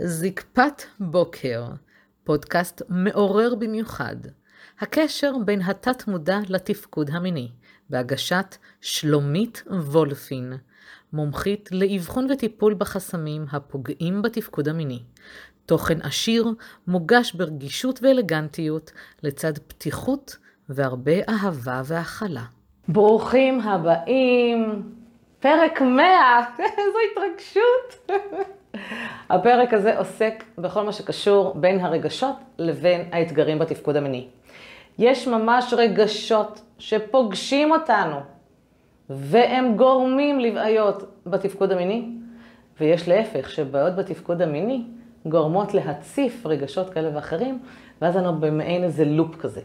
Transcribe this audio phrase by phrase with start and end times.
[0.00, 1.64] זקפת בוקר,
[2.24, 4.16] פודקאסט מעורר במיוחד.
[4.80, 7.48] הקשר בין התת-מודע לתפקוד המיני,
[7.90, 10.52] בהגשת שלומית וולפין,
[11.12, 15.02] מומחית לאבחון וטיפול בחסמים הפוגעים בתפקוד המיני.
[15.66, 16.46] תוכן עשיר,
[16.86, 20.36] מוגש ברגישות ואלגנטיות, לצד פתיחות
[20.68, 22.44] והרבה אהבה והכלה.
[22.88, 24.92] ברוכים הבאים,
[25.40, 26.04] פרק 100,
[26.58, 28.10] איזו התרגשות.
[29.30, 34.26] הפרק הזה עוסק בכל מה שקשור בין הרגשות לבין האתגרים בתפקוד המיני.
[34.98, 38.16] יש ממש רגשות שפוגשים אותנו,
[39.10, 42.08] והם גורמים לבעיות בתפקוד המיני,
[42.80, 44.84] ויש להפך, שבעיות בתפקוד המיני
[45.26, 47.58] גורמות להציף רגשות כאלה ואחרים,
[48.02, 49.60] ואז אנחנו במעין איזה לופ כזה.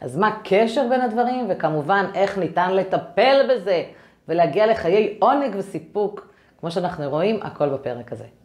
[0.00, 3.84] אז מה הקשר בין הדברים, וכמובן איך ניתן לטפל בזה
[4.28, 8.41] ולהגיע לחיי עונג וסיפוק, כמו שאנחנו רואים, הכל בפרק הזה.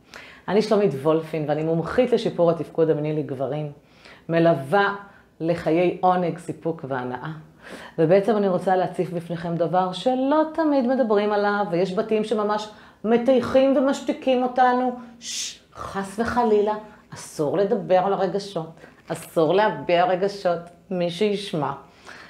[0.47, 3.71] אני שלומית וולפין ואני מומחית לשיפור התפקוד המיני לגברים,
[4.29, 4.95] מלווה
[5.39, 7.31] לחיי עונג, סיפוק והנאה.
[7.99, 12.69] ובעצם אני רוצה להציף בפניכם דבר שלא תמיד מדברים עליו, ויש בתים שממש
[13.03, 14.91] מטייחים ומשתיקים אותנו.
[15.19, 16.73] ששש, חס וחלילה,
[17.13, 18.69] אסור לדבר על הרגשות,
[19.07, 20.59] אסור להביע רגשות,
[20.91, 21.71] מי שישמע.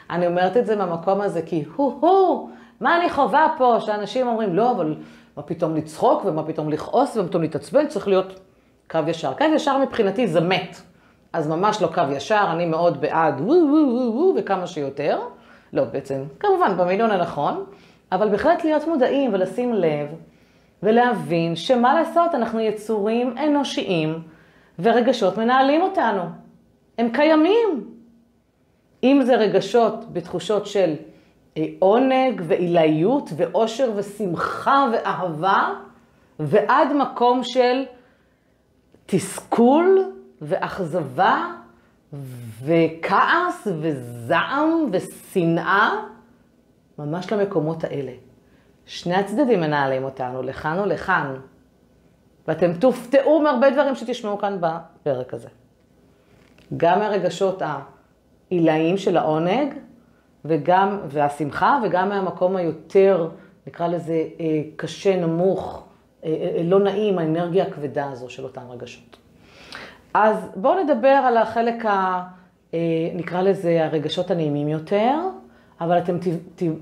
[0.10, 2.50] אני אומרת את זה מהמקום הזה כי הו-הו,
[2.82, 4.96] מה אני חווה פה, שאנשים אומרים, לא, אבל
[5.38, 8.40] מה פתאום לצחוק ומה פתאום לכעוס ומה פתאום להתעצבן, צריך להיות
[8.90, 9.34] קו ישר.
[9.34, 10.82] קו ישר מבחינתי זה מת.
[11.34, 15.20] אז ממש לא קו ישר, אני מאוד בעד וו וו וו וו וכמה שיותר.
[15.74, 17.66] לא, בעצם, כמובן, במילון הנכון,
[18.12, 20.08] אבל בהחלט להיות מודעים ולשים לב
[20.84, 24.20] ולהבין שמה לעשות, אנחנו יצורים אנושיים
[24.80, 26.22] ורגשות מנהלים אותנו.
[26.98, 27.88] הם קיימים.
[29.04, 30.94] אם זה רגשות בתחושות של
[31.80, 35.74] עונג ועילאיות ואושר ושמחה ואהבה,
[36.40, 37.84] ועד מקום של
[39.06, 41.46] תסכול ואכזבה
[42.64, 45.90] וכעס וזעם ושנאה,
[47.00, 48.12] ממש למקומות האלה.
[48.86, 51.36] שני הצדדים מנהלים אותנו, לכאן ולכאן.
[52.48, 55.50] ואתם תופתעו מהרבה דברים שתשמעו כאן בפרק הזה.
[56.78, 59.74] גם מהרגשות העילאיים של העונג,
[60.46, 63.30] וגם, והשמחה, וגם מהמקום היותר,
[63.68, 65.84] נקרא לזה, אה, קשה, נמוך,
[66.24, 69.18] אה, אה, לא נעים, האנרגיה הכבדה הזו של אותן רגשות.
[70.14, 72.24] אז בואו נדבר על החלק, ה,
[73.16, 75.16] נקרא לזה, הרגשות הנעימים יותר,
[75.82, 76.18] אבל אתם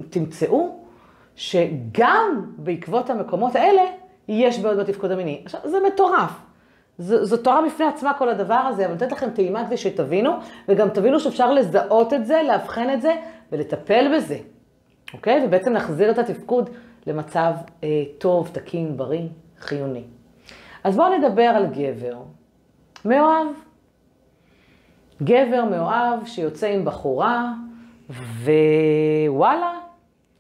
[0.10, 0.80] תמצאו
[1.36, 3.82] שגם בעקבות המקומות האלה,
[4.28, 5.42] יש בעיות בתפקוד המיני.
[5.46, 6.46] עכשיו, זה מטורף.
[6.98, 10.32] זו, תורה בפני עצמה כל הדבר הזה, אבל אני נותנת לכם טעימה כדי שתבינו,
[10.68, 13.16] וגם תבינו שאפשר לזהות את זה, לאבחן את זה,
[13.52, 14.38] ולטפל בזה,
[15.14, 15.46] אוקיי?
[15.46, 16.70] ובעצם להחזיר את התפקוד
[17.08, 19.28] למצב אה, טוב, תקין, בריא,
[19.60, 20.04] חיוני.
[20.84, 22.18] אז בואו נדבר על גבר
[23.06, 23.48] מאוהב.
[25.24, 27.54] גבר מאוהב שיוצא עם בחורה,
[28.10, 29.74] ווואלה,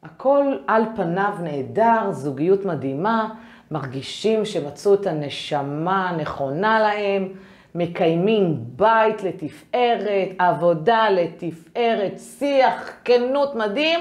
[0.04, 3.34] הכל על פניו נהדר, זוגיות מדהימה,
[3.72, 7.30] מרגישים שמצאו את הנשמה הנכונה להם,
[7.76, 14.00] מקיימים בית לתפארת, עבודה לתפארת, שיח, כנות מדהים.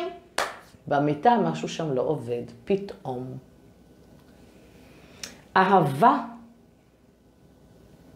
[0.86, 3.26] במיטה משהו שם לא עובד, פתאום.
[5.56, 6.18] אהבה,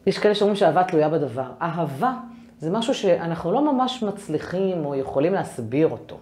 [0.07, 1.51] יש כאלה שאומרים שאהבה תלויה בדבר.
[1.63, 2.15] אהבה
[2.59, 6.19] זה משהו שאנחנו לא ממש מצליחים או יכולים להסביר אותו.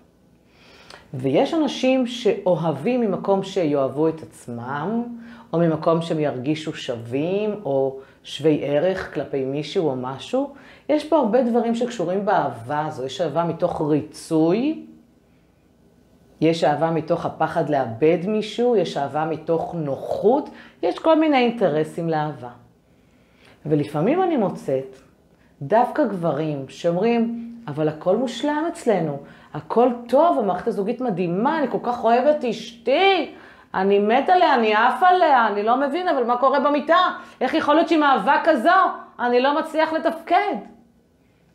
[1.15, 5.03] ויש אנשים שאוהבים ממקום שיאהבו את עצמם,
[5.53, 10.55] או ממקום שהם ירגישו שווים, או שווי ערך כלפי מישהו או משהו.
[10.89, 13.05] יש פה הרבה דברים שקשורים באהבה הזו.
[13.05, 14.85] יש אהבה מתוך ריצוי,
[16.41, 20.51] יש אהבה מתוך הפחד לאבד מישהו, יש אהבה מתוך נוחות,
[20.83, 22.51] יש כל מיני אינטרסים לאהבה.
[23.67, 24.97] ולפעמים אני מוצאת
[25.63, 29.19] דווקא גברים שאומרים, אבל הכל מושלם אצלנו,
[29.55, 33.34] הכל טוב, המערכת הזוגית מדהימה, אני כל כך אוהבת אשתי,
[33.77, 36.99] אני מת עליה, אני עף עליה, אני לא מבין, אבל מה קורה במיטה?
[37.41, 38.71] איך יכול להיות שעם אהבה כזו
[39.21, 40.57] אני לא מצליח לתפקד?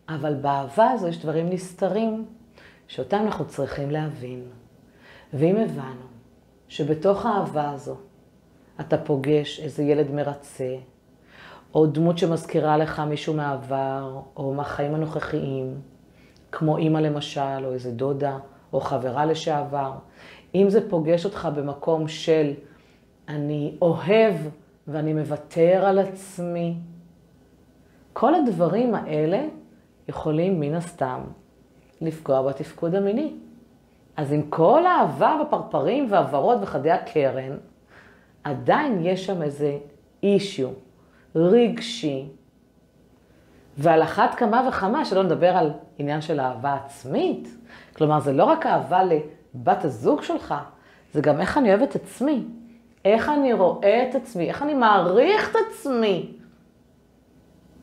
[0.09, 2.25] אבל באהבה הזו יש דברים נסתרים,
[2.87, 4.43] שאותם אנחנו צריכים להבין.
[5.33, 6.05] ואם הבנו
[6.67, 7.95] שבתוך האהבה הזו
[8.79, 10.75] אתה פוגש איזה ילד מרצה,
[11.75, 15.81] או דמות שמזכירה לך מישהו מהעבר, או מהחיים הנוכחיים,
[16.51, 18.37] כמו אימא למשל, או איזה דודה,
[18.73, 19.91] או חברה לשעבר,
[20.55, 22.53] אם זה פוגש אותך במקום של
[23.27, 24.35] אני אוהב
[24.87, 26.75] ואני מוותר על עצמי,
[28.13, 29.45] כל הדברים האלה
[30.07, 31.21] יכולים מן הסתם
[32.01, 33.33] לפגוע בתפקוד המיני.
[34.17, 37.57] אז עם כל האהבה והפרפרים והוורוד וחדי הקרן,
[38.43, 39.77] עדיין יש שם איזה
[40.23, 40.69] אישיו,
[41.35, 42.25] רגשי.
[43.77, 47.57] ועל אחת כמה וכמה, שלא נדבר על עניין של אהבה עצמית.
[47.93, 49.03] כלומר, זה לא רק אהבה
[49.55, 50.55] לבת הזוג שלך,
[51.13, 52.43] זה גם איך אני אוהב את עצמי.
[53.05, 56.31] איך אני רואה את עצמי, איך אני מעריך את עצמי.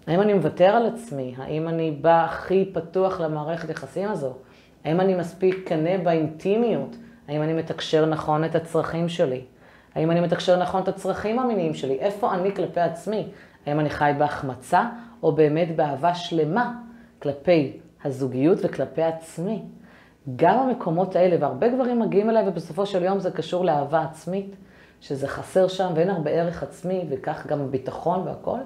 [0.07, 1.35] האם אני מוותר על עצמי?
[1.39, 4.33] האם אני בא הכי פתוח למערכת יחסים הזו?
[4.85, 6.97] האם אני מספיק כנה באינטימיות?
[7.29, 9.45] האם אני מתקשר נכון את הצרכים שלי?
[9.95, 11.99] האם אני מתקשר נכון את הצרכים המיניים שלי?
[11.99, 13.29] איפה אני כלפי עצמי?
[13.67, 14.89] האם אני חי בהחמצה
[15.23, 16.73] או באמת באהבה שלמה
[17.19, 19.63] כלפי הזוגיות וכלפי עצמי?
[20.37, 24.57] גם המקומות האלה, והרבה גברים מגיעים אליי ובסופו של יום זה קשור לאהבה עצמית,
[25.01, 28.59] שזה חסר שם ואין הרבה ערך עצמי וכך גם ביטחון והכל.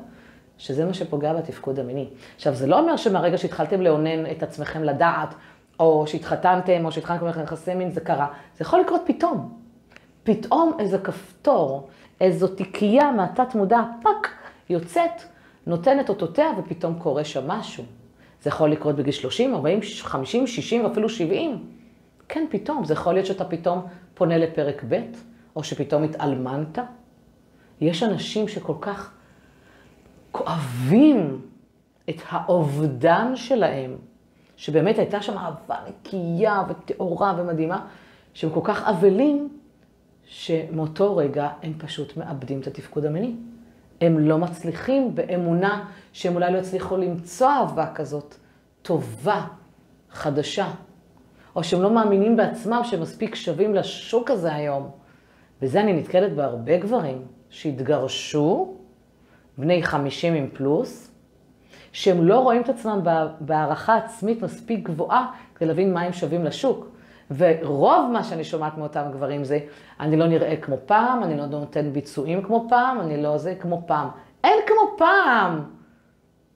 [0.58, 2.08] שזה מה שפוגע בתפקוד המיני.
[2.36, 5.34] עכשיו, זה לא אומר שמהרגע שהתחלתם לאונן את עצמכם לדעת,
[5.80, 8.26] או שהתחתנתם, או שהתחלתם לכם יחסי מין, זה קרה.
[8.56, 9.58] זה יכול לקרות פתאום.
[10.22, 11.88] פתאום איזה כפתור,
[12.20, 14.28] איזו תיקייה מהתת מודע, פאק,
[14.70, 15.22] יוצאת,
[15.66, 17.84] נותנת אותותיה, ופתאום קורה שם משהו.
[18.42, 21.66] זה יכול לקרות בגיל 30, 40, 50, 60 ואפילו 70.
[22.28, 22.84] כן, פתאום.
[22.84, 25.00] זה יכול להיות שאתה פתאום פונה לפרק ב',
[25.56, 26.78] או שפתאום התאלמנת.
[27.80, 29.12] יש אנשים שכל כך
[30.32, 31.40] כואבים
[32.08, 33.96] את האובדן שלהם,
[34.56, 37.86] שבאמת הייתה שם אהבה נקייה וטהורה ומדהימה,
[38.34, 39.48] שהם כל כך אבלים,
[40.24, 43.34] שמאותו רגע הם פשוט מאבדים את התפקוד המיני.
[44.02, 48.34] הם לא מצליחים באמונה שהם אולי לא יצליחו למצוא אהבה כזאת
[48.82, 49.46] טובה,
[50.10, 50.70] חדשה,
[51.56, 54.90] או שהם לא מאמינים בעצמם שהם מספיק שווים לשוק הזה היום.
[55.62, 58.74] וזה אני נתקלת בהרבה גברים שהתגרשו,
[59.58, 61.10] בני 50 עם פלוס,
[61.92, 63.00] שהם לא רואים את עצמם
[63.40, 66.91] בהערכה עצמית מספיק גבוהה כדי להבין מה הם שווים לשוק.
[67.36, 69.58] ורוב מה שאני שומעת מאותם גברים זה,
[70.00, 73.82] אני לא נראה כמו פעם, אני לא נותן ביצועים כמו פעם, אני לא זה כמו
[73.86, 74.08] פעם.
[74.44, 75.64] אין כמו פעם.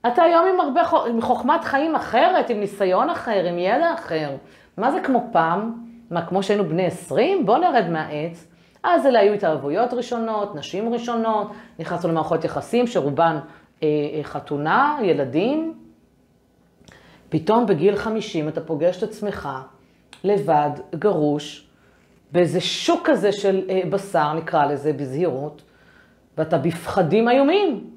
[0.06, 4.30] אתה היום עם הרבה, עם חוכמת חיים אחרת, עם ניסיון אחר, עם ידע אחר.
[4.76, 5.72] מה זה כמו פעם?
[6.10, 7.46] מה, כמו שהיינו בני 20?
[7.46, 8.48] בוא נרד מהעץ.
[8.82, 13.38] אז אלה היו התערבויות ראשונות, נשים ראשונות, נכנסנו למערכות יחסים שרובן
[13.82, 15.74] אה, אה, חתונה, ילדים.
[17.28, 19.48] פתאום בגיל 50 אתה פוגש את עצמך
[20.24, 21.66] לבד, גרוש,
[22.32, 25.62] באיזה שוק כזה של אה, בשר, נקרא לזה בזהירות,
[26.38, 27.90] ואתה בפחדים איומים.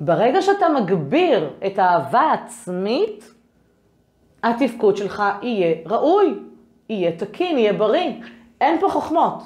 [0.00, 3.34] ברגע שאתה מגביר את האהבה העצמית,
[4.42, 6.34] התפקוד שלך יהיה ראוי,
[6.88, 8.12] יהיה תקין, יהיה בריא.
[8.60, 9.42] אין פה חוכמות.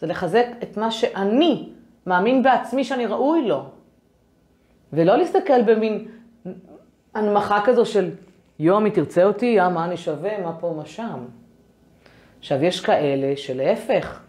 [0.00, 1.68] זה לחזק את מה שאני
[2.06, 3.64] מאמין בעצמי שאני ראוי לו.
[4.92, 6.08] ולא להסתכל במין
[7.14, 8.10] הנמכה כזו של
[8.58, 11.24] יום היא תרצה אותי, יא, מה אני שווה, מה פה, מה שם.
[12.38, 14.20] עכשיו, יש כאלה שלהפך,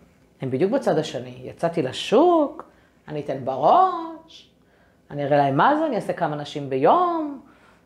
[0.42, 1.42] הם בדיוק בצד השני.
[1.44, 2.64] יצאתי לשוק,
[3.08, 4.52] אני אתן בראש,
[5.12, 7.42] אני אראה להם מה זה, אני אעשה כמה נשים ביום,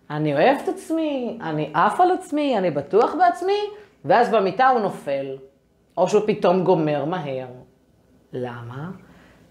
[0.10, 3.60] אני אוהב את עצמי, אני עף על עצמי, אני בטוח בעצמי,
[4.06, 5.38] ואז במיטה הוא נופל,
[5.98, 7.48] או שהוא פתאום גומר מהר.
[8.34, 8.92] למה?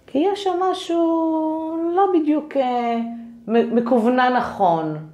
[0.07, 2.99] כי יש שם משהו לא בדיוק אה,
[3.49, 5.10] מכוונן נכון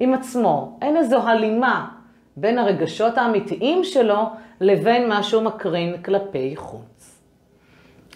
[0.00, 0.78] עם עצמו.
[0.82, 1.88] אין איזו הלימה
[2.36, 4.22] בין הרגשות האמיתיים שלו
[4.60, 7.20] לבין מה שהוא מקרין כלפי חוץ.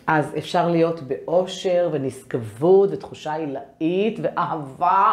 [0.07, 5.13] אז אפשר להיות באושר ונשגבות ותחושה עילאית ואהבה,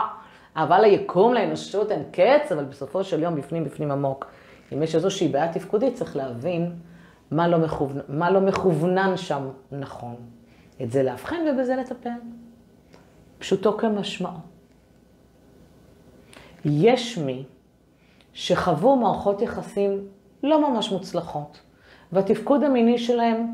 [0.58, 4.26] אהבה ליקום, לאנושות, אין קץ, אבל בסופו של יום בפנים בפנים עמוק.
[4.74, 6.72] אם יש איזושהי בעיה תפקודית, צריך להבין
[7.32, 10.16] מה לא, מכוונן, מה לא מכוונן שם נכון.
[10.82, 12.10] את זה לאבחן ובזה לטפל.
[13.40, 14.59] פשוטו כמשמעו.
[16.66, 17.44] יש מי
[18.34, 20.08] שחוו מערכות יחסים
[20.44, 21.60] לא ממש מוצלחות,
[22.12, 23.48] והתפקוד המיני שלהם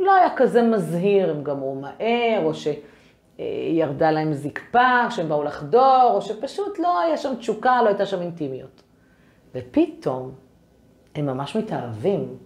[0.00, 6.22] לא היה כזה מזהיר, הם גמרו מהר, או שירדה להם זקפה כשהם באו לחדור, או
[6.22, 8.82] שפשוט לא היה שם תשוקה, לא הייתה שם אינטימיות.
[9.54, 10.30] ופתאום
[11.14, 12.36] הם ממש מתאהבים,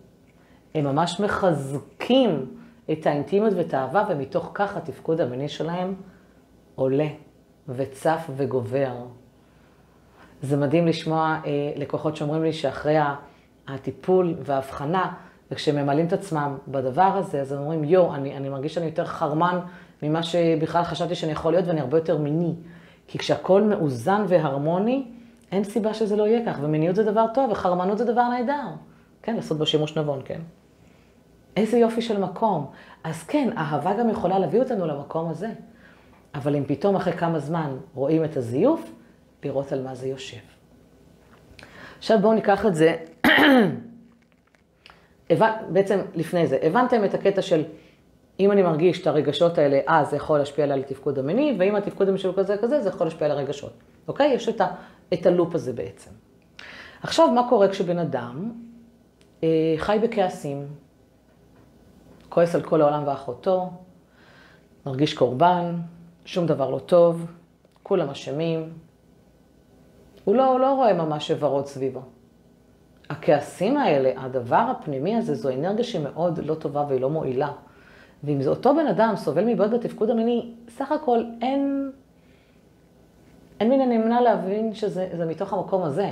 [0.74, 2.54] הם ממש מחזקים
[2.92, 5.94] את האינטימיות ואת האהבה, ומתוך כך התפקוד המיני שלהם
[6.74, 7.08] עולה
[7.68, 8.92] וצף וגובר.
[10.42, 12.96] זה מדהים לשמוע אה, לקוחות שאומרים לי שאחרי
[13.68, 15.12] הטיפול וההבחנה,
[15.50, 19.04] וכשהם ממלאים את עצמם בדבר הזה, אז הם אומרים, יו, אני, אני מרגיש שאני יותר
[19.04, 19.58] חרמן
[20.02, 22.54] ממה שבכלל חשבתי שאני יכול להיות, ואני הרבה יותר מיני.
[23.06, 25.04] כי כשהכול מאוזן והרמוני,
[25.52, 28.68] אין סיבה שזה לא יהיה כך, ומיניות זה דבר טוב, וחרמנות זה דבר נהדר.
[29.22, 30.40] כן, לעשות בו שימוש נבון, כן.
[31.56, 32.66] איזה יופי של מקום.
[33.04, 35.50] אז כן, אהבה גם יכולה להביא אותנו למקום הזה.
[36.34, 38.92] אבל אם פתאום אחרי כמה זמן רואים את הזיוף,
[39.44, 40.40] לראות על מה זה יושב.
[41.98, 42.96] עכשיו בואו ניקח את זה,
[45.72, 47.64] בעצם לפני זה, הבנתם את הקטע של
[48.40, 51.76] אם אני מרגיש את הרגשות האלה, אז זה יכול להשפיע עליי על התפקוד המיני, ואם
[51.76, 53.72] התפקוד המיני שלו כזה כזה, זה יכול להשפיע על הרגשות.
[54.08, 54.32] אוקיי?
[54.32, 54.66] יש את, ה,
[55.12, 56.10] את הלופ הזה בעצם.
[57.02, 58.52] עכשיו, מה קורה כשבן אדם
[59.42, 60.66] אה, חי בכעסים,
[62.28, 63.70] כועס על כל העולם ואחותו,
[64.86, 65.74] מרגיש קורבן,
[66.24, 67.26] שום דבר לא טוב,
[67.82, 68.72] כולם אשמים.
[70.24, 72.00] הוא לא, הוא לא רואה ממש ורוד סביבו.
[73.10, 77.52] הכעסים האלה, הדבר הפנימי הזה, זו אנרגיה שמאוד לא טובה והיא לא מועילה.
[78.24, 81.92] ואם זה אותו בן אדם סובל מבעיות בתפקוד המיני, סך הכל אין,
[83.60, 86.10] אין מן הנמנע להבין שזה מתוך המקום הזה.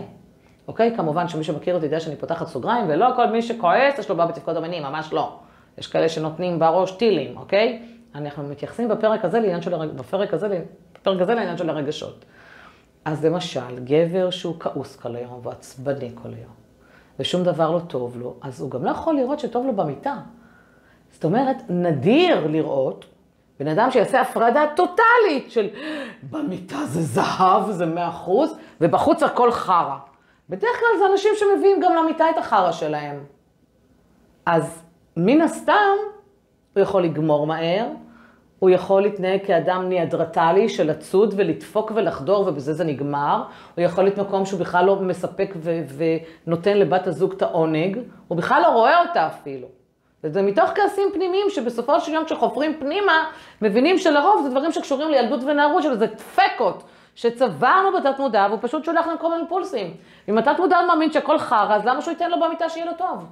[0.69, 0.97] אוקיי?
[0.97, 4.29] כמובן שמי שמכיר אותי יודע שאני פותחת סוגריים, ולא כל מי שכועס יש לו בעיה
[4.29, 5.39] בתפקוד המיני, ממש לא.
[5.79, 7.83] יש כאלה שנותנים בראש טילים, אוקיי?
[8.15, 9.87] אנחנו מתייחסים בפרק הזה לעניין של.
[9.87, 10.63] בפרק הזה,
[10.95, 12.25] בפרק הזה לעניין של הרגשות.
[13.09, 16.53] אז למשל, גבר שהוא כעוס כל היום ועצבני כל היום,
[17.19, 20.17] ושום דבר לא טוב לו, אז הוא גם לא יכול לראות שטוב לו במיטה.
[21.13, 23.05] זאת אומרת, נדיר לראות
[23.61, 25.69] בן אדם שיעשה הפרדה טוטאלית של
[26.31, 29.97] במיטה זה זהב, זה מאה אחוז, ובחוץ הכל חרא.
[30.49, 33.25] בדרך כלל זה אנשים שמביאים גם למיטה את החרא שלהם.
[34.47, 34.83] אז
[35.17, 35.97] מן הסתם,
[36.75, 37.87] הוא יכול לגמור מהר,
[38.59, 43.43] הוא יכול להתנהג כאדם ניאדרטלי של לצוד ולדפוק ולחדור ובזה זה נגמר.
[43.75, 45.81] הוא יכול להיות מקום שהוא בכלל לא מספק ו-
[46.47, 47.99] ונותן לבת הזוג את העונג,
[48.29, 49.69] הוא בכלל לא רואה אותה אפילו.
[50.25, 53.25] וזה מתוך כעסים פנימיים שבסופו של יום כשחופרים פנימה,
[53.63, 56.83] מבינים שלרוב זה דברים שקשורים לילדות ונערות שלו, זה דפקות
[57.15, 59.95] שצברנו בתת מודע והוא פשוט שולח לנו כל מיני פולסים.
[60.29, 63.27] אם התת מודע מאמין שהכל חרא, אז למה שהוא ייתן לו במיטה שיהיה לו טוב?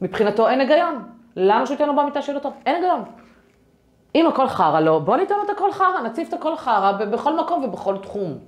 [0.00, 1.04] מבחינתו אין היגיון.
[1.36, 2.52] למה שהוא ייתן לו במיטה שיהיה לו טוב?
[2.66, 3.04] אין היגיון.
[4.14, 7.40] אם הכל חרא לו, בוא ניתן לו את הכל חרא, נציב את הכל חרא בכל
[7.40, 8.38] מקום ובכל תחום.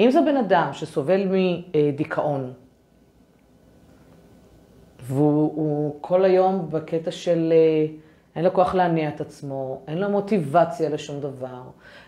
[0.00, 2.52] אם זה בן אדם שסובל מדיכאון,
[5.00, 7.86] והוא כל היום בקטע של אה,
[8.36, 11.62] אין לו כוח להניע את עצמו, אין לו מוטיבציה לשום דבר.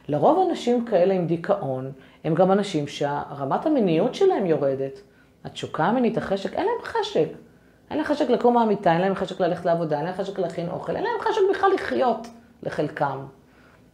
[0.09, 1.93] לרוב אנשים כאלה עם דיכאון,
[2.25, 5.01] הם גם אנשים שהרמת המיניות שלהם יורדת.
[5.45, 7.29] התשוקה המינית, החשק, אין להם חשק.
[7.91, 10.97] אין להם חשק לקום מהמיטה, אין להם חשק ללכת לעבודה, אין להם חשק להכין אוכל,
[10.97, 12.27] אין להם חשק בכלל לחיות
[12.63, 13.19] לחלקם.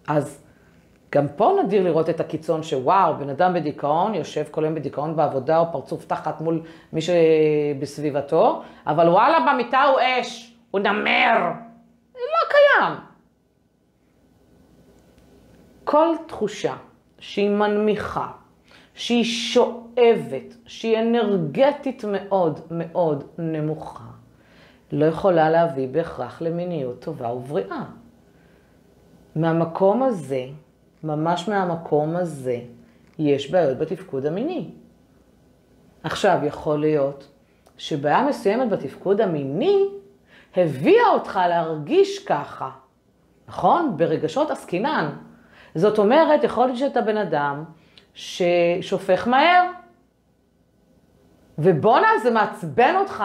[0.08, 0.42] אז
[1.12, 5.58] גם פה נדיר לראות את הקיצון שוואו, בן אדם בדיכאון, יושב כל היום בדיכאון בעבודה
[5.58, 11.38] או פרצוף תחת מול מי שבסביבתו, אבל וואלה, במיטה הוא אש, הוא נמר.
[12.14, 12.94] לא קיים.
[15.84, 16.74] כל תחושה
[17.18, 18.28] שהיא מנמיכה,
[18.94, 24.04] שהיא שואבת, שהיא אנרגטית מאוד מאוד נמוכה,
[24.92, 27.84] לא יכולה להביא בהכרח למיניות טובה ובריאה.
[29.36, 30.46] מהמקום הזה,
[31.04, 32.58] ממש מהמקום הזה,
[33.18, 34.70] יש בעיות בתפקוד המיני.
[36.02, 37.28] עכשיו, יכול להיות
[37.78, 39.84] שבעיה מסוימת בתפקוד המיני
[40.56, 42.70] הביאה אותך להרגיש ככה,
[43.48, 43.94] נכון?
[43.96, 45.10] ברגשות עסקינן.
[45.74, 47.64] זאת אומרת, יכול להיות שאתה בן אדם
[48.14, 49.64] ששופך מהר,
[51.58, 53.24] ובואנה, זה מעצבן אותך,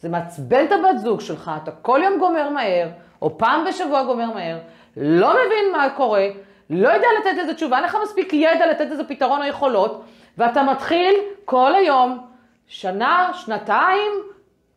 [0.00, 2.88] זה מעצבן את הבת זוג שלך, אתה כל יום גומר מהר,
[3.22, 4.58] או פעם בשבוע גומר מהר,
[4.96, 6.26] לא מבין מה קורה,
[6.70, 10.04] לא יודע לתת לזה תשובה, אין לך מספיק ידע לתת לזה פתרון או יכולות,
[10.38, 11.14] ואתה מתחיל
[11.44, 12.18] כל היום,
[12.66, 14.12] שנה, שנתיים,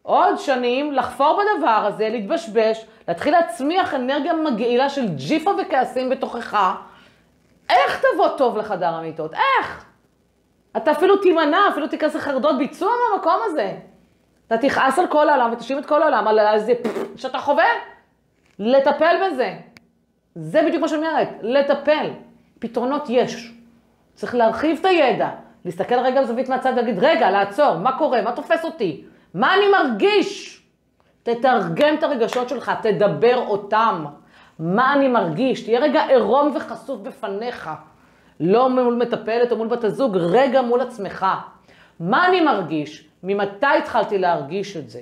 [0.04, 6.76] עוד שנים, לחפור בדבר הזה, להתבשבש, להתחיל להצמיח אנרגיה מגעילה של ג'יפה וכעסים בתוכך.
[7.70, 9.34] איך תבוא טוב לחדר המיטות?
[9.34, 9.86] איך?
[10.78, 13.78] אתה אפילו תימנע, אפילו תיכנס לחרדות ביצוע מהמקום הזה.
[14.48, 16.74] אתה תכעס על כל העולם ותשאיר את כל העולם על איזה
[17.16, 17.66] שאתה חווה.
[18.60, 19.54] לטפל בזה.
[20.36, 22.10] זה בדיוק מה שאני אומרת, לטפל.
[22.60, 23.54] פתרונות יש.
[24.16, 25.30] צריך להרחיב את הידע,
[25.66, 30.62] להסתכל רגע בזווית מהצד ולהגיד, רגע, לעצור, מה קורה, מה תופס אותי, מה אני מרגיש?
[31.24, 34.06] תתרגם את הרגשות שלך, תדבר אותם.
[34.60, 35.62] מה אני מרגיש?
[35.64, 37.70] תהיה רגע עירום וחשוף בפניך.
[38.40, 41.26] לא מול מטפלת או מול בת הזוג, רגע מול עצמך.
[42.00, 43.08] מה אני מרגיש?
[43.24, 45.00] ממתי התחלתי להרגיש את זה?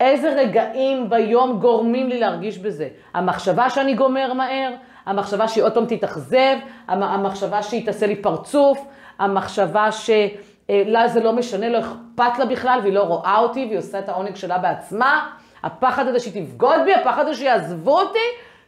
[0.00, 2.88] איזה רגעים ביום גורמים לי להרגיש בזה?
[3.14, 4.72] המחשבה שאני גומר מהר,
[5.06, 6.56] המחשבה שהיא עוד פעם תתאכזב,
[6.88, 8.86] המחשבה שהיא תעשה לי פרצוף,
[9.18, 13.98] המחשבה שלה זה לא משנה, לא אכפת לה בכלל והיא לא רואה אותי והיא עושה
[13.98, 15.30] את העונג שלה בעצמה,
[15.62, 18.18] הפחד הזה שהיא תבגוד בי, הפחד הזה שיעזבו אותי,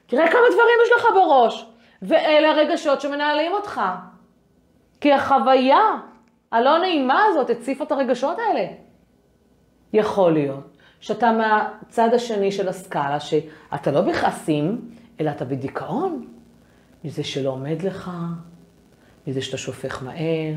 [0.09, 1.67] תראה כמה דברים יש לך בראש.
[2.03, 3.81] ואלה הרגשות שמנהלים אותך.
[5.01, 5.81] כי החוויה
[6.53, 8.67] הלא נעימה הזאת הציפה את הרגשות האלה.
[9.93, 16.27] יכול להיות שאתה מהצד השני של הסקאלה, שאתה לא בכעסים, אלא אתה בדיכאון,
[17.05, 18.11] מזה שלא עומד לך,
[19.27, 20.55] מזה שאתה שופך מהר,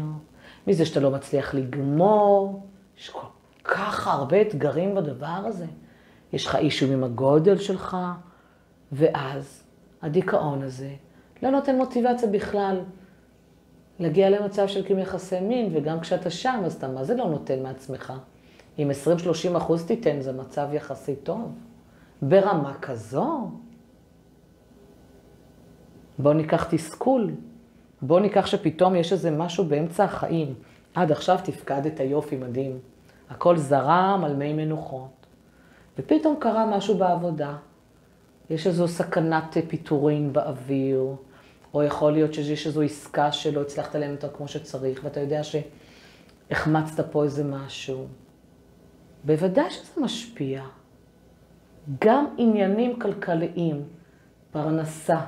[0.67, 2.67] מזה שאתה לא מצליח לגמור.
[2.98, 3.27] יש כל
[3.63, 5.65] כך הרבה אתגרים בדבר הזה.
[6.34, 7.98] יש לך אישום עם הגודל שלך,
[8.91, 9.63] ואז
[10.01, 10.93] הדיכאון הזה
[11.43, 12.81] לא נותן מוטיבציה בכלל
[14.00, 17.63] להגיע למצב של קיום יחסי מין, וגם כשאתה שם, אז אתה מה זה לא נותן
[17.63, 18.13] מעצמך?
[18.79, 18.91] אם
[19.53, 21.51] 20-30 אחוז תיתן, זה מצב יחסי טוב.
[22.21, 23.50] ברמה כזו.
[26.19, 27.31] בוא ניקח תסכול.
[28.01, 30.53] בוא ניקח שפתאום יש איזה משהו באמצע החיים.
[30.93, 32.79] עד עכשיו תפקדת יופי מדהים.
[33.29, 35.25] הכל זרם על מי מנוחות.
[35.98, 37.55] ופתאום קרה משהו בעבודה.
[38.51, 41.15] יש איזו סכנת פיטורין באוויר,
[41.74, 47.12] או יכול להיות שיש איזו עסקה שלא הצלחת להם אותה כמו שצריך, ואתה יודע שהחמצת
[47.12, 48.08] פה איזה משהו.
[49.24, 50.63] בוודאי שזה משפיע.
[52.01, 53.84] גם עניינים כלכליים,
[54.51, 55.22] פרנסה,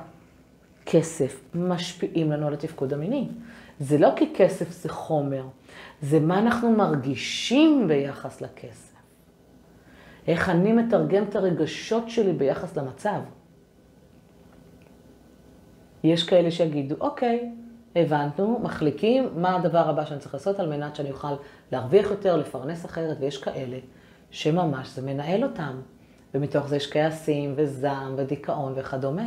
[0.86, 3.28] כסף, משפיעים לנו על התפקוד המיני.
[3.80, 5.46] זה לא כי כסף זה חומר,
[6.02, 8.93] זה מה אנחנו מרגישים ביחס לכסף.
[10.26, 13.20] איך אני מתרגם את הרגשות שלי ביחס למצב.
[16.04, 17.52] יש כאלה שיגידו, אוקיי,
[17.96, 21.34] הבננו, מחליקים, מה הדבר הבא שאני צריך לעשות על מנת שאני אוכל
[21.72, 23.78] להרוויח יותר, לפרנס אחרת, ויש כאלה
[24.30, 25.80] שממש זה מנהל אותם.
[26.34, 29.26] ומתוך זה יש כעסים וזעם ודיכאון וכדומה,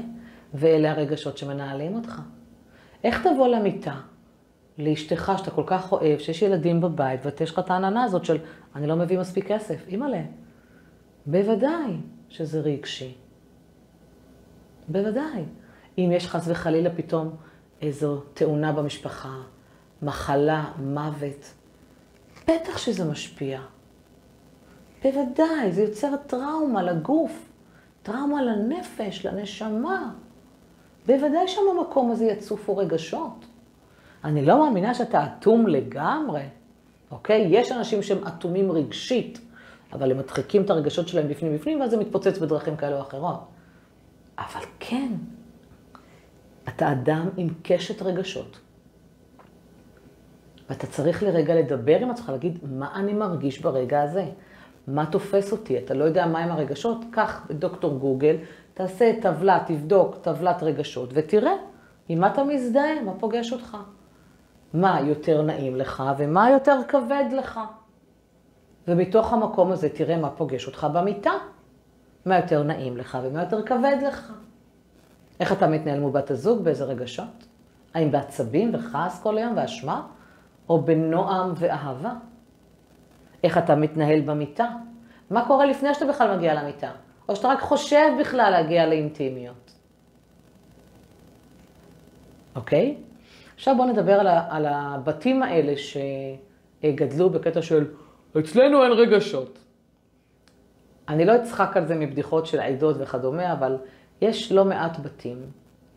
[0.54, 2.22] ואלה הרגשות שמנהלים אותך.
[3.04, 3.96] איך תבוא למיטה
[4.77, 8.38] לאשתך שאתה כל כך אוהב, שיש ילדים בבית, ויש לך את העננה הזאת של
[8.75, 10.22] אני לא מביא מספיק כסף, אימא'לה.
[11.27, 11.93] בוודאי
[12.29, 13.13] שזה רגשי.
[14.88, 15.43] בוודאי.
[15.98, 17.36] אם יש חס וחלילה פתאום
[17.81, 19.36] איזו תאונה במשפחה,
[20.01, 21.53] מחלה, מוות,
[22.48, 23.62] בטח שזה משפיע.
[25.03, 27.50] בוודאי, זה יוצר טראומה לגוף,
[28.03, 30.13] טראומה לנפש, לנשמה.
[31.07, 33.46] בוודאי שבמקום הזה יצופו רגשות.
[34.24, 36.43] אני לא מאמינה שאתה אטום לגמרי,
[37.12, 37.48] אוקיי?
[37.50, 39.41] יש אנשים שהם אטומים רגשית,
[39.94, 43.40] אבל הם מדחיקים את הרגשות שלהם בפנים בפנים, ואז זה מתפוצץ בדרכים כאלה או אחרות.
[44.38, 45.11] אבל כן,
[46.68, 48.59] אתה אדם עם קשת רגשות.
[50.70, 54.25] ואתה צריך לרגע לדבר עם עצמך, להגיד, מה אני מרגיש ברגע הזה?
[54.88, 55.77] מה תופס אותי?
[55.77, 56.98] אתה לא יודע מהם הרגשות?
[57.11, 58.35] קח דוקטור גוגל,
[58.74, 61.53] תעשה טבלה, תבדוק טבלת רגשות, ותראה
[62.09, 63.77] עם מה אתה מזדהה, מה פוגש אותך.
[64.74, 67.59] מה יותר נעים לך ומה יותר כבד לך.
[68.87, 71.31] ומתוך המקום הזה תראה מה פוגש אותך במיטה.
[72.25, 74.33] מה יותר נעים לך ומה יותר כבד לך.
[75.39, 77.47] איך אתה מתנהל מול בת הזוג, באיזה רגשות?
[77.93, 80.07] האם בעצבים וכעס כל היום ואשמה,
[80.69, 82.13] או בנועם ואהבה?
[83.43, 84.67] איך אתה מתנהל במיטה?
[85.29, 86.91] מה קורה לפני שאתה בכלל מגיע למיטה?
[87.29, 89.71] או שאתה רק חושב בכלל להגיע לאינטימיות.
[92.55, 92.97] אוקיי?
[93.55, 97.85] עכשיו בואו נדבר על, על הבתים האלה שגדלו בקטע של
[98.39, 99.59] אצלנו אין רגשות.
[101.09, 103.77] אני לא אצחק על זה מבדיחות של עדות וכדומה, אבל
[104.21, 105.37] יש לא מעט בתים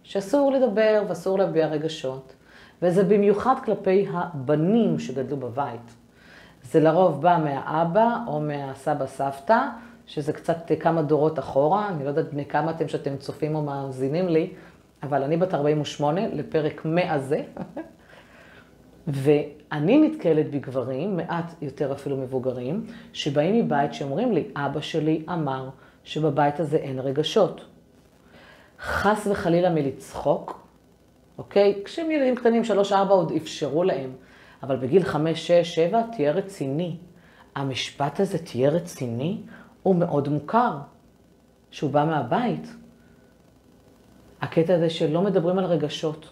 [0.03, 2.35] שאסור לדבר ואסור להביע רגשות,
[2.83, 5.95] וזה במיוחד כלפי הבנים שגדלו בבית.
[6.63, 9.59] זה לרוב בא מהאבא או מהסבא סבתא,
[10.07, 14.29] שזה קצת כמה דורות אחורה, אני לא יודעת בני כמה אתם שאתם צופים או מאזינים
[14.29, 14.53] לי,
[15.03, 17.43] אבל אני בת 48 לפרק 100 זה,
[19.07, 25.69] ואני נתקלת בגברים, מעט יותר אפילו מבוגרים, שבאים מבית שאומרים לי, אבא שלי אמר
[26.05, 27.65] שבבית הזה אין רגשות.
[28.81, 30.67] חס וחלילה מלצחוק,
[31.39, 31.83] אוקיי?
[31.85, 34.11] כשהם ילדים קטנים, שלוש, ארבע, עוד אפשרו להם.
[34.63, 36.97] אבל בגיל חמש, שש, שבע, תהיה רציני.
[37.55, 39.41] המשפט הזה, תהיה רציני,
[39.83, 40.79] הוא מאוד מוכר,
[41.71, 42.75] שהוא בא מהבית.
[44.41, 46.31] הקטע הזה שלא מדברים על רגשות.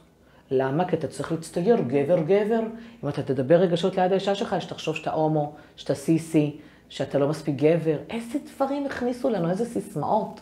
[0.51, 0.85] למה?
[0.85, 2.61] כי אתה צריך להצטייר גבר גבר.
[3.05, 6.57] אם אתה תדבר רגשות ליד האישה שלך, שתחשוב שאתה הומו, שאתה סיסי,
[6.89, 7.97] שאתה לא מספיק גבר.
[8.11, 10.41] איזה דברים הכניסו לנו, איזה סיסמאות.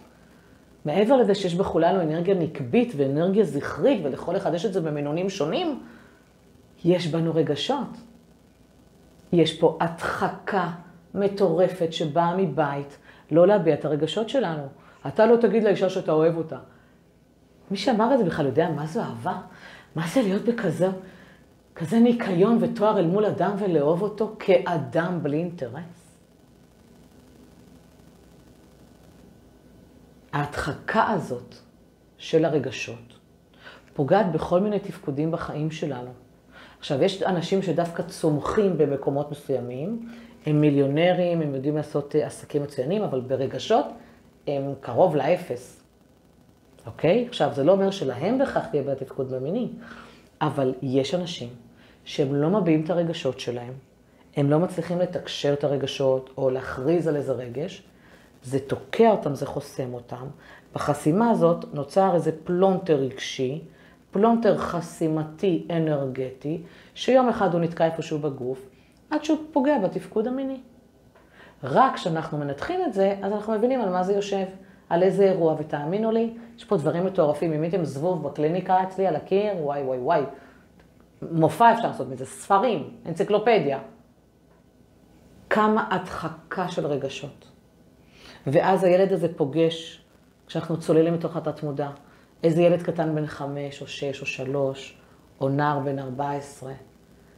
[0.85, 5.81] מעבר לזה שיש בכולנו אנרגיה נקבית ואנרגיה זכרית, ולכל אחד יש את זה במינונים שונים,
[6.85, 7.97] יש בנו רגשות.
[9.33, 10.71] יש פה הדחקה
[11.15, 12.99] מטורפת שבאה מבית
[13.31, 14.63] לא להביע את הרגשות שלנו.
[15.07, 16.59] אתה לא תגיד לאישה שאתה אוהב אותה.
[17.71, 19.41] מי שאמר את זה בכלל יודע מה זו אהבה?
[19.97, 20.89] מה זה להיות בכזה
[21.75, 26.19] כזה ניקיון ותואר אל מול אדם ולאהוב אותו כאדם בלי אינטרס?
[30.33, 31.55] ההדחקה הזאת
[32.19, 33.19] של הרגשות
[33.95, 36.11] פוגעת בכל מיני תפקודים בחיים שלנו.
[36.79, 40.09] עכשיו, יש אנשים שדווקא צומחים במקומות מסוימים,
[40.47, 43.87] הם מיליונרים, הם יודעים לעשות אה, עסקים מצוינים, אבל ברגשות
[44.47, 45.83] הם קרוב לאפס,
[46.87, 47.27] אוקיי?
[47.29, 49.69] עכשיו, זה לא אומר שלהם בכך תהיה בעיה בתפקוד המיני,
[50.41, 51.49] אבל יש אנשים
[52.05, 53.73] שהם לא מביעים את הרגשות שלהם,
[54.37, 57.83] הם לא מצליחים לתקשר את הרגשות או להכריז על איזה רגש,
[58.43, 60.27] זה תוקע אותם, זה חוסם אותם.
[60.75, 63.63] בחסימה הזאת נוצר איזה פלונטר רגשי,
[64.11, 66.63] פלונטר חסימתי אנרגטי,
[66.95, 68.69] שיום אחד הוא נתקע איפשהו בגוף,
[69.11, 70.61] עד שהוא פוגע בתפקוד המיני.
[71.65, 74.47] רק כשאנחנו מנתחים את זה, אז אנחנו מבינים על מה זה יושב,
[74.89, 77.53] על איזה אירוע, ותאמינו לי, יש פה דברים מטורפים.
[77.53, 80.23] אם הייתם זבוב בקליניקה אצלי על הקיר, וואי וואי וואי.
[81.33, 83.79] מופע אפשר לעשות מזה, ספרים, אנציקלופדיה.
[85.51, 87.49] כמה הדחקה של רגשות.
[88.47, 90.05] ואז הילד הזה פוגש,
[90.47, 91.91] כשאנחנו צוללים מתוך התת מודע,
[92.43, 94.99] איזה ילד קטן בן חמש, או שש, או שלוש,
[95.41, 96.73] או נער בן ארבע עשרה,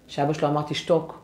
[0.08, 1.20] שאבא שלו אמר, תשתוק,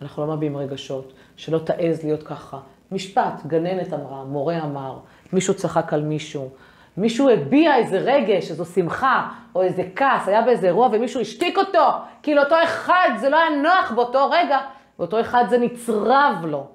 [0.00, 2.60] אנחנו לא מביעים רגשות, שלא תעז להיות ככה.
[2.92, 4.98] משפט, גננת אמרה, מורה אמר,
[5.32, 6.50] מישהו צחק על מישהו,
[6.96, 11.88] מישהו הביע איזה רגש, איזו שמחה, או איזה כעס, היה באיזה אירוע ומישהו השתיק אותו,
[12.22, 14.58] כי לאותו אחד זה לא היה נוח באותו רגע,
[14.98, 16.66] ואותו אחד זה נצרב לו.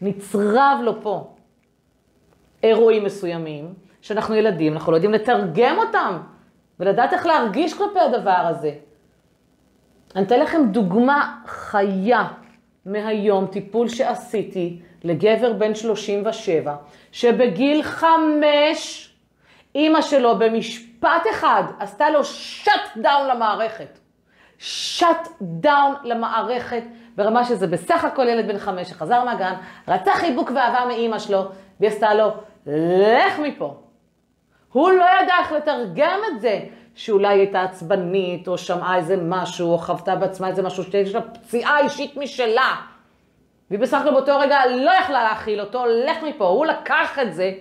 [0.00, 1.34] נצרב לו פה.
[2.62, 6.18] אירועים מסוימים, שאנחנו ילדים, אנחנו לא יודעים לתרגם אותם,
[6.80, 8.72] ולדעת איך להרגיש כלפי הדבר הזה.
[10.16, 12.28] אני אתן לכם דוגמה חיה
[12.86, 16.74] מהיום, טיפול שעשיתי לגבר בן 37,
[17.12, 19.10] שבגיל חמש,
[19.74, 23.98] אימא שלו במשפט אחד עשתה לו shut down למערכת.
[24.58, 26.82] shut down למערכת,
[27.16, 29.54] ברמה שזה בסך הכל ילד בן חמש שחזר מהגן,
[29.88, 31.42] רצה חיבוק ואהבה מאימא שלו,
[31.80, 32.28] והיא עשתה לו,
[32.66, 33.74] לך מפה.
[34.72, 36.60] הוא לא ידע איך לתרגם את זה,
[36.94, 41.22] שאולי היא הייתה עצבנית, או שמעה איזה משהו, או חוותה בעצמה איזה משהו, שיש לה
[41.22, 42.74] פציעה אישית משלה.
[43.70, 46.46] והיא בסך הכל באותו רגע לא יכלה להכיל אותו, לך מפה.
[46.46, 47.52] הוא לקח את זה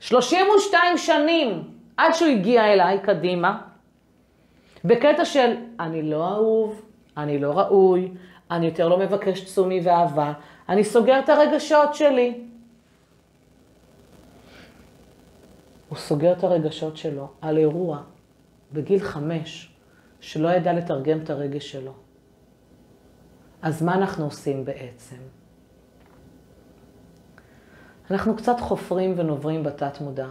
[0.00, 1.62] 32 שנים
[1.96, 3.60] עד שהוא הגיע אליי קדימה,
[4.84, 6.82] בקטע של אני לא אהוב,
[7.16, 8.12] אני לא ראוי,
[8.50, 10.32] אני יותר לא מבקש תשומי ואהבה,
[10.68, 12.44] אני סוגר את הרגשות שלי.
[15.88, 17.98] הוא סוגר את הרגשות שלו על אירוע
[18.72, 19.72] בגיל חמש,
[20.20, 21.92] שלא ידע לתרגם את הרגש שלו.
[23.62, 25.39] אז מה אנחנו עושים בעצם?
[28.10, 30.26] אנחנו קצת חופרים ונוברים בתת מודע.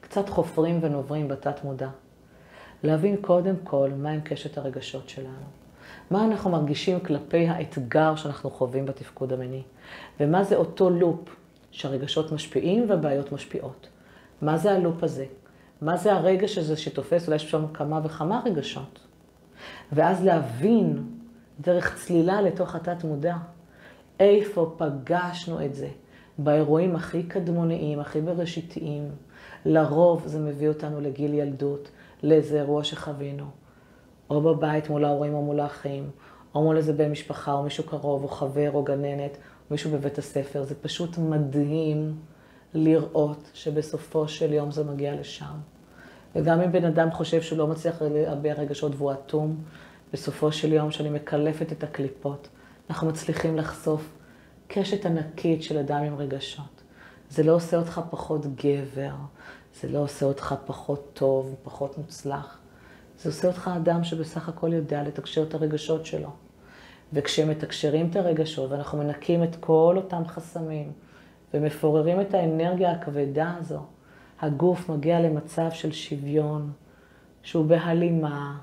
[0.00, 1.88] קצת חופרים ונוברים בתת מודע.
[2.82, 5.46] להבין קודם כל מהם קשת הרגשות שלנו.
[6.10, 9.62] מה אנחנו מרגישים כלפי האתגר שאנחנו חווים בתפקוד המיני.
[10.20, 11.36] ומה זה אותו לופ
[11.70, 13.88] שהרגשות משפיעים והבעיות משפיעות.
[14.42, 15.26] מה זה הלופ הזה?
[15.82, 18.98] מה זה הרגש הזה שתופס, אולי יש שם כמה וכמה רגשות.
[19.92, 21.06] ואז להבין
[21.60, 23.36] דרך צלילה לתוך התת מודע,
[24.20, 25.88] איפה פגשנו את זה.
[26.38, 29.08] באירועים הכי קדמוניים, הכי בראשיתיים.
[29.64, 31.90] לרוב זה מביא אותנו לגיל ילדות,
[32.22, 33.44] לאיזה אירוע שחווינו.
[34.30, 36.10] או בבית מול ההורים או מול האחים,
[36.54, 39.36] או מול איזה בן משפחה, או מישהו קרוב, או חבר, או גננת, או
[39.70, 40.62] מישהו בבית הספר.
[40.62, 42.16] זה פשוט מדהים
[42.74, 45.56] לראות שבסופו של יום זה מגיע לשם.
[46.36, 49.56] וגם אם בן אדם חושב שהוא לא מצליח להביע רגשות והוא אטום,
[50.12, 52.48] בסופו של יום, כשאני מקלפת את הקליפות,
[52.90, 54.18] אנחנו מצליחים לחשוף
[54.66, 56.82] קשת ענקית של אדם עם רגשות.
[57.30, 59.14] זה לא עושה אותך פחות גבר,
[59.80, 62.58] זה לא עושה אותך פחות טוב, פחות מוצלח.
[63.18, 66.30] זה עושה אותך אדם שבסך הכל יודע לתקשר את הרגשות שלו.
[67.12, 70.92] וכשמתקשרים את הרגשות ואנחנו מנקים את כל אותם חסמים
[71.54, 73.80] ומפוררים את האנרגיה הכבדה הזו,
[74.40, 76.72] הגוף מגיע למצב של שוויון,
[77.42, 78.58] שהוא בהלימה,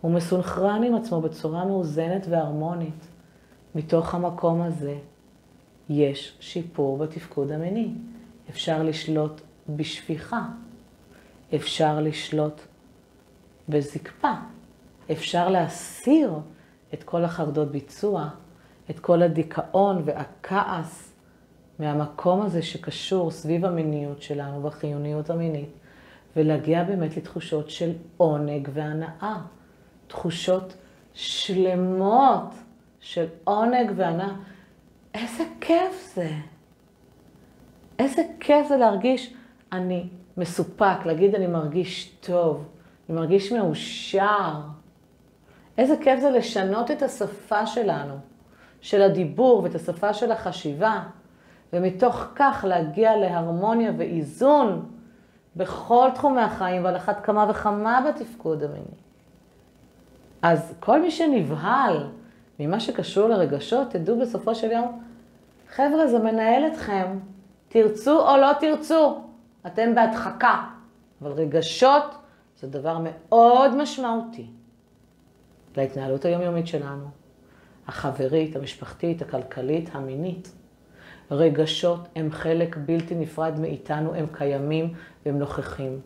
[0.00, 3.06] הוא מסונכרן עם עצמו בצורה מאוזנת והרמונית.
[3.74, 4.98] מתוך המקום הזה
[5.88, 7.90] יש שיפור בתפקוד המיני.
[8.50, 10.42] אפשר לשלוט בשפיכה,
[11.54, 12.60] אפשר לשלוט
[13.68, 14.32] בזקפה,
[15.12, 16.32] אפשר להסיר
[16.94, 18.28] את כל החרדות ביצוע,
[18.90, 21.12] את כל הדיכאון והכעס
[21.78, 25.70] מהמקום הזה שקשור סביב המיניות שלנו והחיוניות המינית,
[26.36, 29.40] ולהגיע באמת לתחושות של עונג והנאה,
[30.08, 30.76] תחושות
[31.14, 32.54] שלמות
[33.00, 34.32] של עונג והנאה.
[35.14, 36.30] איזה כיף זה.
[37.98, 39.34] איזה כיף זה להרגיש,
[39.72, 42.68] אני מסופק, להגיד אני מרגיש טוב,
[43.08, 44.54] אני מרגיש מאושר.
[45.78, 48.14] איזה כיף זה לשנות את השפה שלנו,
[48.80, 51.02] של הדיבור ואת השפה של החשיבה,
[51.72, 54.86] ומתוך כך להגיע להרמוניה ואיזון
[55.56, 59.07] בכל תחומי החיים ועל אחת כמה וכמה בתפקוד המיני.
[60.42, 62.06] אז כל מי שנבהל
[62.60, 65.02] ממה שקשור לרגשות, תדעו בסופו של יום,
[65.68, 67.18] חבר'ה, זה מנהל אתכם,
[67.68, 69.18] תרצו או לא תרצו,
[69.66, 70.64] אתם בהדחקה,
[71.22, 72.14] אבל רגשות
[72.60, 74.46] זה דבר מאוד משמעותי
[75.76, 77.04] להתנהלות היומיומית שלנו,
[77.88, 80.52] החברית, המשפחתית, הכלכלית, המינית.
[81.30, 84.94] רגשות הם חלק בלתי נפרד מאיתנו, הם קיימים
[85.26, 86.00] והם נוכחים.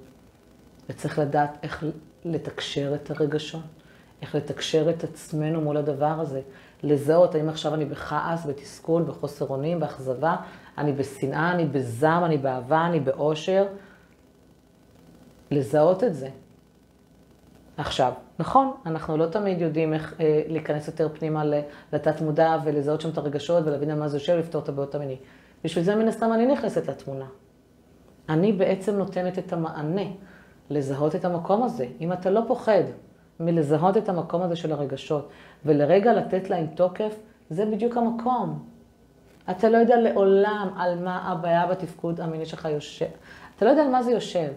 [0.89, 1.85] וצריך לדעת איך
[2.25, 3.82] לתקשר את הרגשות,
[4.23, 6.41] איך לתקשר את עצמנו מול הדבר הזה.
[6.83, 10.37] לזהות האם עכשיו אני בכעס, בתסכול, בחוסר אונים, באכזבה,
[10.79, 13.67] אני בשנאה, אני בזעם, אני באהבה, אני באושר.
[15.51, 16.29] לזהות את זה.
[17.77, 21.43] עכשיו, נכון, אנחנו לא תמיד יודעים איך אה, להיכנס יותר פנימה
[21.93, 25.17] לתת מודע ולזהות שם את הרגשות ולהבין על מה זה יושב, לפתור את הבעיות המיני.
[25.65, 27.27] בשביל זה מן הסתם אני נכנסת לתמונה.
[28.29, 30.11] אני בעצם נותנת את המענה
[30.71, 31.87] לזהות את המקום הזה.
[32.01, 32.83] אם אתה לא פוחד
[33.45, 35.29] מלזהות את המקום הזה של הרגשות
[35.65, 37.15] ולרגע לתת להם תוקף,
[37.51, 38.65] זה בדיוק המקום.
[39.51, 43.07] אתה לא יודע לעולם על מה הבעיה בתפקוד המיני שלך יושב.
[43.57, 44.49] אתה לא יודע על מה זה יושב.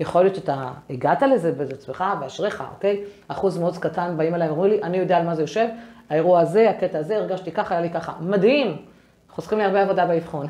[0.00, 3.04] יכול להיות שאתה הגעת לזה בעצמך, ואשריך, אוקיי?
[3.28, 5.68] אחוז מאוד קטן באים אליי ואומרים לי, אני יודע על מה זה יושב,
[6.10, 8.12] האירוע הזה, הקטע הזה, הרגשתי ככה, היה לי ככה.
[8.20, 8.76] מדהים!
[9.30, 10.46] חוסכים לי הרבה עבודה באבחון.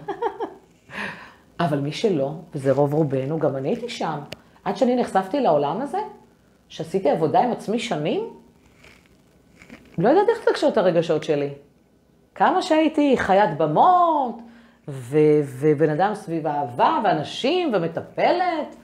[1.60, 4.18] אבל מי שלא, וזה רוב רובנו, גם אני הייתי שם,
[4.64, 5.98] עד שאני נחשפתי לעולם הזה,
[6.74, 8.30] שעשיתי עבודה עם עצמי שנים,
[9.98, 11.50] לא ידעתי איך לתקשר את הרגשות שלי.
[12.34, 14.38] כמה שהייתי חיית במות,
[14.88, 18.76] ובן אדם סביב אהבה, ואנשים, ומטפלת,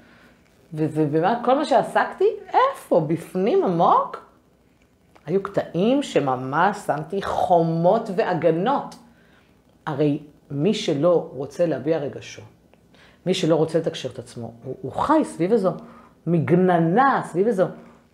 [0.75, 3.01] וכל מה שעסקתי, איפה?
[3.01, 4.31] בפנים עמוק?
[5.27, 8.95] היו קטעים שממש שמתי חומות והגנות.
[9.87, 10.19] הרי
[10.51, 12.45] מי שלא רוצה להביע רגשות,
[13.27, 15.73] מי שלא רוצה לתקשר את עצמו, הוא, הוא חי סביב איזו
[16.33, 17.65] מגננה, סביב איזו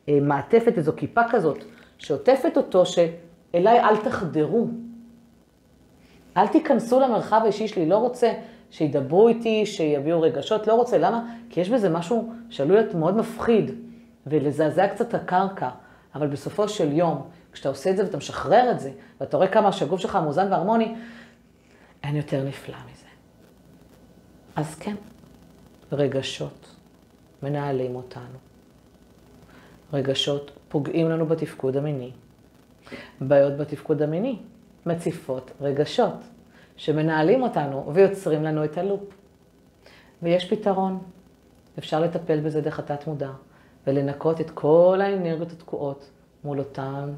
[0.08, 1.64] אה, מעטפת, איזו כיפה כזאת,
[1.98, 4.68] שעוטפת אותו, שאליי אל תחדרו.
[6.36, 8.32] אל תיכנסו למרחב האישי שלי, לא רוצה
[8.70, 10.98] שידברו איתי, שיביעו רגשות, לא רוצה.
[10.98, 11.24] למה?
[11.50, 13.70] כי יש בזה משהו שעלול להיות מאוד מפחיד,
[14.26, 15.68] ולזעזע קצת הקרקע.
[16.14, 19.72] אבל בסופו של יום, כשאתה עושה את זה ואתה משחרר את זה, ואתה רואה כמה
[19.72, 20.94] שהגוף שלך מאוזן והרמוני,
[22.02, 23.06] אין יותר נפלא מזה.
[24.56, 24.94] אז כן,
[25.92, 26.75] רגשות
[27.42, 28.38] מנהלים אותנו.
[29.92, 32.10] רגשות פוגעים לנו בתפקוד המיני.
[33.20, 34.38] בעיות בתפקוד המיני
[34.86, 36.24] מציפות רגשות.
[36.76, 39.02] שמנהלים אותנו ויוצרים לנו את הלופ.
[40.22, 40.98] ויש פתרון.
[41.78, 43.30] אפשר לטפל בזה דרך התת מודע,
[43.86, 46.10] ולנקות את כל האנרגיות התקועות
[46.44, 47.10] מול אותם,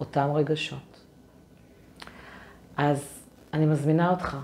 [0.00, 1.00] אותם רגשות.
[2.76, 4.36] אז אני מזמינה אותך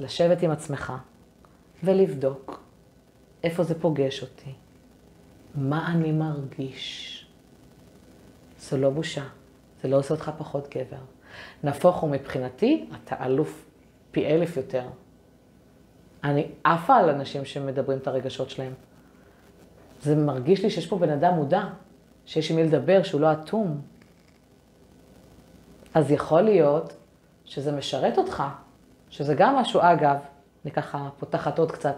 [0.00, 0.92] לשבת עם עצמך
[1.84, 2.65] ולבדוק
[3.46, 4.52] איפה זה פוגש אותי,
[5.54, 7.12] מה אני מרגיש.
[8.58, 9.24] זו לא בושה,
[9.82, 11.02] זה לא עושה אותך פחות גבר.
[11.62, 13.66] נהפוך הוא מבחינתי, אתה אלוף
[14.10, 14.82] פי אלף יותר.
[16.24, 18.72] אני עפה על אנשים שמדברים את הרגשות שלהם.
[20.02, 21.62] זה מרגיש לי שיש פה בן אדם מודע,
[22.26, 23.80] שיש עם מי לדבר, שהוא לא אטום.
[25.94, 26.96] אז יכול להיות
[27.44, 28.42] שזה משרת אותך,
[29.10, 30.16] שזה גם משהו, אגב,
[30.64, 31.96] אני ככה פותחת עוד קצת,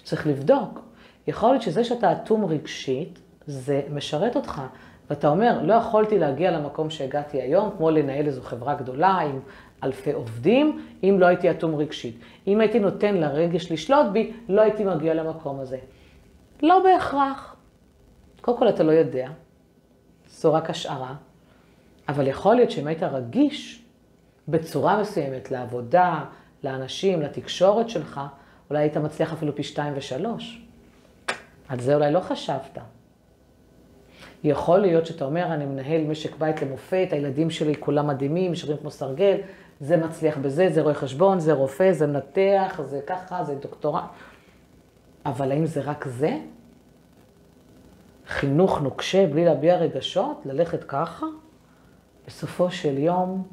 [0.00, 0.80] שצריך לבדוק.
[1.26, 4.62] יכול להיות שזה שאתה אטום רגשית, זה משרת אותך.
[5.10, 9.40] ואתה אומר, לא יכולתי להגיע למקום שהגעתי היום, כמו לנהל איזו חברה גדולה עם
[9.84, 12.20] אלפי עובדים, אם לא הייתי אטום רגשית.
[12.46, 15.78] אם הייתי נותן לרגש לשלוט בי, לא הייתי מגיע למקום הזה.
[16.62, 17.56] לא בהכרח.
[18.40, 19.28] קודם כל אתה לא יודע,
[20.28, 21.14] זו רק השערה,
[22.08, 23.84] אבל יכול להיות שאם היית רגיש
[24.48, 26.24] בצורה מסוימת לעבודה,
[26.64, 28.20] לאנשים, לתקשורת שלך,
[28.70, 30.62] אולי היית מצליח אפילו פי שתיים ושלוש.
[31.68, 32.78] על זה אולי לא חשבת.
[34.44, 38.90] יכול להיות שאתה אומר, אני מנהל משק בית למופת, הילדים שלי כולם מדהימים, נשארים כמו
[38.90, 39.36] סרגל,
[39.80, 44.04] זה מצליח בזה, זה רואה חשבון, זה רופא, זה מנתח, זה ככה, זה דוקטורט.
[45.26, 46.38] אבל האם זה רק זה?
[48.26, 51.26] חינוך נוקשה בלי להביע רגשות, ללכת ככה?
[52.26, 53.48] בסופו של יום,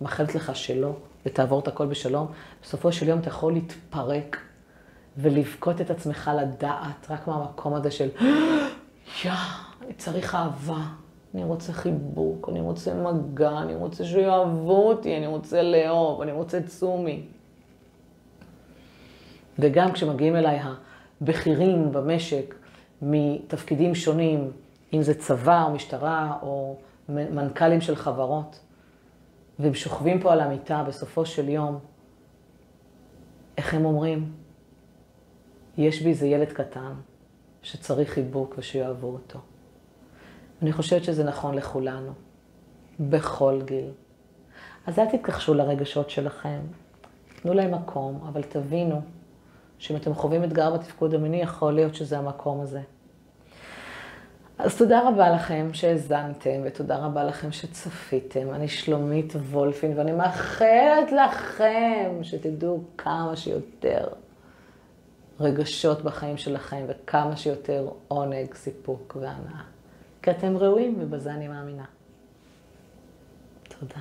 [0.00, 0.92] מאחלת לך שלא,
[1.26, 2.26] ותעבור את הכל בשלום.
[2.62, 4.36] בסופו של יום אתה יכול להתפרק
[5.16, 8.08] ולבכות את עצמך לדעת, רק מהמקום הזה של,
[9.24, 9.32] יא,
[9.82, 10.82] אני צריך אהבה.
[11.34, 16.62] אני רוצה חיבוק, אני רוצה מגע, אני רוצה שיאהבו אותי, אני רוצה לאהוב, אני רוצה
[16.62, 17.22] צומי.
[19.58, 20.60] וגם כשמגיעים אליי
[21.20, 22.54] הבכירים במשק
[23.02, 24.50] מתפקידים שונים,
[24.92, 26.76] אם זה צבא או משטרה או
[27.08, 28.60] מנכ"לים של חברות,
[29.60, 31.78] והם שוכבים פה על המיטה בסופו של יום,
[33.56, 34.32] איך הם אומרים?
[35.78, 36.92] יש בי איזה ילד קטן
[37.62, 39.38] שצריך חיבוק ושיאהבו אותו.
[40.62, 42.12] אני חושבת שזה נכון לכולנו,
[43.00, 43.90] בכל גיל.
[44.86, 46.60] אז אל תתכחשו לרגשות שלכם,
[47.42, 49.00] תנו להם מקום, אבל תבינו
[49.78, 52.80] שאם אתם חווים אתגר בתפקוד המיני, יכול להיות שזה המקום הזה.
[54.64, 58.50] אז תודה רבה לכם שהאזנתם, ותודה רבה לכם שצפיתם.
[58.50, 64.08] אני שלומית וולפין, ואני מאחלת לכם שתדעו כמה שיותר
[65.40, 69.62] רגשות בחיים שלכם, וכמה שיותר עונג, סיפוק והנאה.
[70.22, 71.84] כי אתם ראויים, ובזה אני מאמינה.
[73.78, 74.00] תודה.